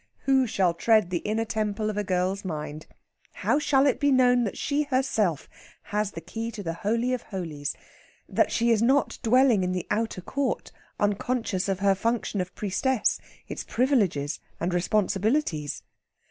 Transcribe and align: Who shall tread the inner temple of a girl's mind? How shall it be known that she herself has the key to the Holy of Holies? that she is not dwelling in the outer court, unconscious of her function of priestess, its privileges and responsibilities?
Who 0.21 0.47
shall 0.47 0.73
tread 0.73 1.11
the 1.11 1.19
inner 1.19 1.45
temple 1.45 1.87
of 1.91 1.95
a 1.95 2.03
girl's 2.03 2.43
mind? 2.43 2.87
How 3.33 3.59
shall 3.59 3.85
it 3.85 3.99
be 3.99 4.11
known 4.11 4.45
that 4.45 4.57
she 4.57 4.81
herself 4.85 5.47
has 5.93 6.09
the 6.13 6.21
key 6.21 6.49
to 6.53 6.63
the 6.63 6.73
Holy 6.73 7.13
of 7.13 7.21
Holies? 7.21 7.75
that 8.27 8.51
she 8.51 8.71
is 8.71 8.81
not 8.81 9.19
dwelling 9.21 9.63
in 9.63 9.73
the 9.73 9.85
outer 9.91 10.21
court, 10.21 10.71
unconscious 10.99 11.69
of 11.69 11.81
her 11.81 11.93
function 11.93 12.41
of 12.41 12.55
priestess, 12.55 13.19
its 13.47 13.63
privileges 13.63 14.39
and 14.59 14.73
responsibilities? 14.73 15.83